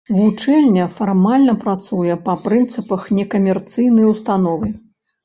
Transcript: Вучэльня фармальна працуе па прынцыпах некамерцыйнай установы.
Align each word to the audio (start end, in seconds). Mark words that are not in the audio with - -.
Вучэльня 0.17 0.85
фармальна 0.99 1.53
працуе 1.63 2.15
па 2.29 2.33
прынцыпах 2.45 3.05
некамерцыйнай 3.19 4.09
установы. 4.15 4.73